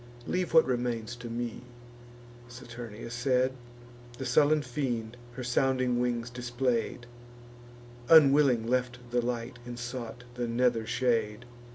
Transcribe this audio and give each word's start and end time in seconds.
Leave 0.25 0.51
what 0.51 0.65
remains 0.65 1.15
to 1.15 1.29
me." 1.29 1.61
Saturnia 2.47 3.11
said: 3.11 3.53
The 4.17 4.25
sullen 4.25 4.63
fiend 4.63 5.15
her 5.33 5.43
sounding 5.43 5.99
wings 5.99 6.31
display'd, 6.31 7.05
Unwilling 8.09 8.65
left 8.65 8.97
the 9.11 9.21
light, 9.23 9.59
and 9.63 9.77
sought 9.77 10.23
the 10.33 10.47
nether 10.47 10.87
shade. 10.87 11.45